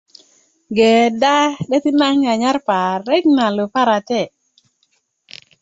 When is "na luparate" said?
3.35-4.23